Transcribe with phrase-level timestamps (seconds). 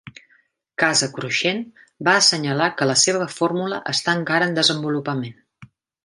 [0.83, 1.59] Casa Cruixent
[2.07, 5.37] va assenyalar que la seva fórmula està encara en desenvolupament.